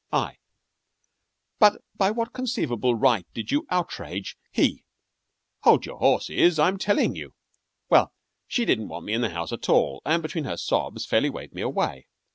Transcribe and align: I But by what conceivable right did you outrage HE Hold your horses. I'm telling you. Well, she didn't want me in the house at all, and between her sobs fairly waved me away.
I 0.11 0.37
But 1.59 1.83
by 1.95 2.09
what 2.09 2.33
conceivable 2.33 2.95
right 2.95 3.27
did 3.35 3.51
you 3.51 3.67
outrage 3.69 4.35
HE 4.51 4.83
Hold 5.59 5.85
your 5.85 5.97
horses. 5.99 6.57
I'm 6.57 6.79
telling 6.79 7.13
you. 7.15 7.35
Well, 7.87 8.11
she 8.47 8.65
didn't 8.65 8.87
want 8.87 9.05
me 9.05 9.13
in 9.13 9.21
the 9.21 9.29
house 9.29 9.53
at 9.53 9.69
all, 9.69 10.01
and 10.03 10.23
between 10.23 10.45
her 10.45 10.57
sobs 10.57 11.05
fairly 11.05 11.29
waved 11.29 11.53
me 11.53 11.61
away. 11.61 12.07